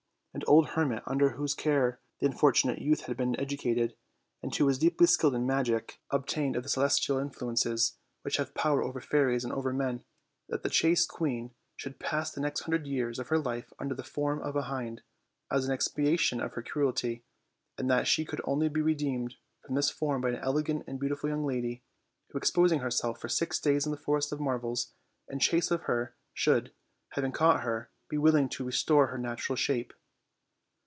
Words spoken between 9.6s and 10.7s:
men, that the